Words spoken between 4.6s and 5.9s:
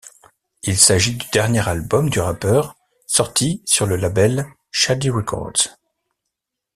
Shady Records.